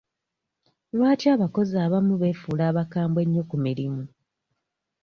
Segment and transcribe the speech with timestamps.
[0.95, 4.03] Lwaki abakozi abamu beefuula abakambwe ennyo ku mirimu?